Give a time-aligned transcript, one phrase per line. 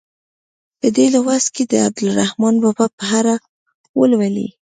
[0.79, 3.35] په دې لوست کې به د عبدالرحمان بابا په اړه
[3.99, 4.47] ولولئ.